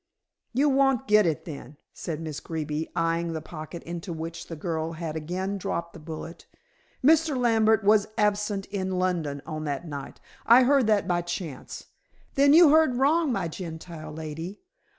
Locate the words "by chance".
11.07-11.85